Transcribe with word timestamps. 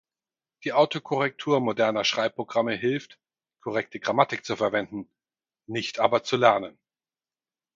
Die 0.63 0.73
Autokorrektur 0.73 1.59
moderner 1.61 2.03
Schreibprogramme 2.03 2.73
hilft, 2.73 3.19
korrekte 3.63 3.99
Grammatik 3.99 4.43
zu 4.45 4.55
verwenden, 4.55 5.07
nicht 5.67 5.99
aber 5.99 6.23
zu 6.23 6.37
lernen. 6.37 6.79